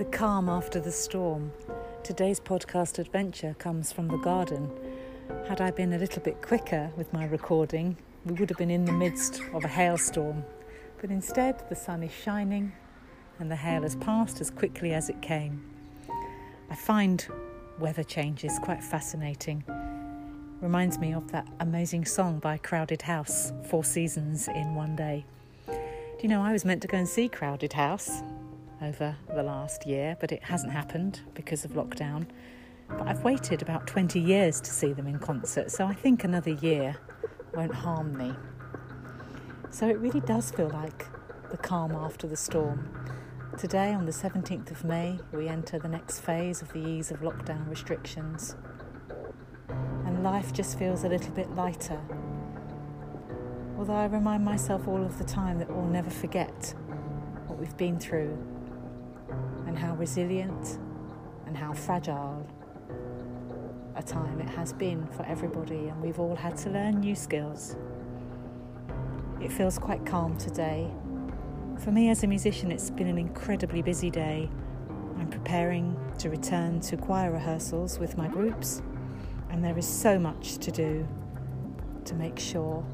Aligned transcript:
The 0.00 0.06
calm 0.06 0.48
after 0.48 0.80
the 0.80 0.90
storm. 0.90 1.52
Today's 2.02 2.40
podcast 2.40 2.98
adventure 2.98 3.54
comes 3.58 3.92
from 3.92 4.08
the 4.08 4.16
garden. 4.16 4.70
Had 5.46 5.60
I 5.60 5.72
been 5.72 5.92
a 5.92 5.98
little 5.98 6.22
bit 6.22 6.40
quicker 6.40 6.90
with 6.96 7.12
my 7.12 7.26
recording, 7.26 7.98
we 8.24 8.32
would 8.32 8.48
have 8.48 8.56
been 8.56 8.70
in 8.70 8.86
the 8.86 8.94
midst 8.94 9.42
of 9.52 9.62
a 9.62 9.68
hailstorm. 9.68 10.42
But 11.02 11.10
instead, 11.10 11.68
the 11.68 11.76
sun 11.76 12.02
is 12.02 12.12
shining 12.12 12.72
and 13.40 13.50
the 13.50 13.56
hail 13.56 13.82
has 13.82 13.94
passed 13.96 14.40
as 14.40 14.50
quickly 14.50 14.94
as 14.94 15.10
it 15.10 15.20
came. 15.20 15.62
I 16.70 16.76
find 16.76 17.28
weather 17.78 18.02
changes 18.02 18.58
quite 18.62 18.82
fascinating. 18.82 19.64
Reminds 20.62 20.98
me 20.98 21.12
of 21.12 21.30
that 21.32 21.46
amazing 21.60 22.06
song 22.06 22.38
by 22.38 22.56
Crowded 22.56 23.02
House, 23.02 23.52
Four 23.68 23.84
Seasons 23.84 24.48
in 24.48 24.74
One 24.74 24.96
Day. 24.96 25.26
Do 25.66 26.22
you 26.22 26.30
know, 26.30 26.40
I 26.40 26.52
was 26.52 26.64
meant 26.64 26.80
to 26.80 26.88
go 26.88 26.96
and 26.96 27.06
see 27.06 27.28
Crowded 27.28 27.74
House 27.74 28.22
over 28.82 29.16
the 29.34 29.42
last 29.42 29.86
year, 29.86 30.16
but 30.20 30.32
it 30.32 30.42
hasn't 30.42 30.72
happened 30.72 31.20
because 31.34 31.64
of 31.64 31.72
lockdown. 31.72 32.26
But 32.88 33.06
I've 33.06 33.22
waited 33.22 33.62
about 33.62 33.86
20 33.86 34.18
years 34.18 34.60
to 34.60 34.70
see 34.70 34.92
them 34.92 35.06
in 35.06 35.18
concert, 35.18 35.70
so 35.70 35.86
I 35.86 35.94
think 35.94 36.24
another 36.24 36.50
year 36.50 36.96
won't 37.54 37.74
harm 37.74 38.16
me. 38.16 38.34
So 39.70 39.88
it 39.88 39.98
really 39.98 40.20
does 40.20 40.50
feel 40.50 40.68
like 40.68 41.06
the 41.50 41.56
calm 41.56 41.92
after 41.92 42.26
the 42.26 42.36
storm. 42.36 42.88
Today, 43.58 43.92
on 43.92 44.06
the 44.06 44.12
17th 44.12 44.70
of 44.70 44.84
May, 44.84 45.18
we 45.32 45.48
enter 45.48 45.78
the 45.78 45.88
next 45.88 46.20
phase 46.20 46.62
of 46.62 46.72
the 46.72 46.84
ease 46.84 47.10
of 47.10 47.20
lockdown 47.20 47.68
restrictions. 47.68 48.56
And 50.06 50.22
life 50.24 50.52
just 50.52 50.78
feels 50.78 51.04
a 51.04 51.08
little 51.08 51.32
bit 51.32 51.54
lighter. 51.54 52.00
Although 53.78 53.94
I 53.94 54.06
remind 54.06 54.44
myself 54.44 54.88
all 54.88 55.04
of 55.04 55.18
the 55.18 55.24
time 55.24 55.58
that 55.58 55.70
we'll 55.70 55.86
never 55.86 56.10
forget 56.10 56.74
what 57.46 57.58
we've 57.58 57.76
been 57.76 57.98
through 57.98 58.38
and 59.66 59.78
how 59.78 59.94
resilient 59.94 60.78
and 61.46 61.56
how 61.56 61.72
fragile 61.72 62.46
a 63.96 64.02
time 64.02 64.40
it 64.40 64.48
has 64.48 64.72
been 64.72 65.06
for 65.08 65.24
everybody, 65.26 65.88
and 65.88 66.00
we've 66.00 66.18
all 66.18 66.36
had 66.36 66.56
to 66.56 66.70
learn 66.70 67.00
new 67.00 67.14
skills. 67.14 67.76
It 69.40 69.52
feels 69.52 69.78
quite 69.78 70.04
calm 70.06 70.36
today. 70.36 70.90
For 71.78 71.90
me 71.90 72.10
as 72.10 72.22
a 72.22 72.26
musician, 72.26 72.70
it's 72.70 72.90
been 72.90 73.06
an 73.06 73.18
incredibly 73.18 73.82
busy 73.82 74.10
day. 74.10 74.50
I'm 75.18 75.28
preparing 75.28 75.96
to 76.18 76.30
return 76.30 76.80
to 76.80 76.96
choir 76.96 77.32
rehearsals 77.32 77.98
with 77.98 78.16
my 78.16 78.28
groups, 78.28 78.82
and 79.50 79.64
there 79.64 79.76
is 79.76 79.86
so 79.86 80.18
much 80.18 80.58
to 80.58 80.70
do 80.70 81.06
to 82.04 82.14
make 82.14 82.38
sure 82.38 82.84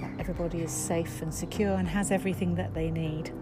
that 0.00 0.20
everybody 0.20 0.62
is 0.62 0.70
safe 0.70 1.22
and 1.22 1.32
secure 1.32 1.74
and 1.74 1.88
has 1.88 2.10
everything 2.10 2.54
that 2.54 2.74
they 2.74 2.90
need. 2.90 3.32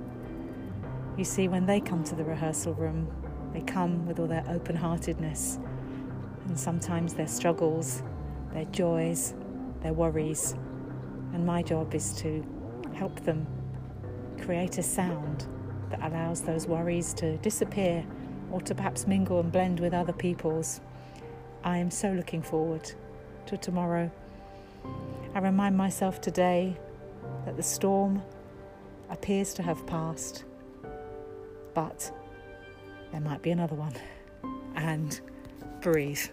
You 1.17 1.25
see, 1.25 1.47
when 1.47 1.65
they 1.65 1.81
come 1.81 2.03
to 2.05 2.17
the 2.17 2.25
rehearsal 2.25 2.75
room, 2.75 3.09
they 3.53 3.61
come 3.61 4.05
with 4.05 4.19
all 4.19 4.27
their 4.27 4.45
open 4.49 4.75
heartedness 4.75 5.61
and 6.47 6.59
sometimes 6.59 7.15
their 7.15 7.29
struggles, 7.29 8.03
their 8.53 8.65
joys, 8.67 9.35
their 9.81 9.93
worries. 9.93 10.57
And 11.33 11.47
my 11.47 11.63
job 11.63 11.95
is 11.95 12.15
to 12.15 12.45
help 12.95 13.21
them 13.21 13.47
create 14.43 14.79
a 14.79 14.83
sound 14.83 15.47
that 15.91 16.03
allows 16.03 16.43
those 16.43 16.67
worries 16.67 17.15
to 17.15 17.37
disappear 17.39 18.05
or 18.51 18.61
to 18.63 18.75
perhaps 18.75 19.07
mingle 19.07 19.39
and 19.39 19.53
blend 19.53 19.79
with 19.79 19.95
other 19.95 20.13
people's. 20.13 20.81
I 21.63 21.79
am 21.79 21.93
so 21.93 22.11
looking 22.11 22.43
forward 22.43 22.91
to 23.47 23.57
tomorrow. 23.57 24.11
I 25.33 25.39
remind 25.39 25.77
myself 25.77 26.21
today 26.21 26.77
that 27.45 27.57
the 27.57 27.63
storm 27.63 28.21
appears 29.11 29.55
to 29.55 29.63
have 29.63 29.87
passed 29.87 30.45
but 31.75 32.11
there 33.11 33.21
might 33.21 33.43
be 33.43 33.51
another 33.51 33.75
one. 33.75 33.95
And 34.77 35.21
breathe. 35.81 36.27